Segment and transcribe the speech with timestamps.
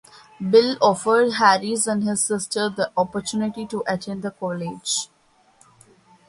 [0.41, 5.09] Bill offered Harris and his sister the opportunity to attend college.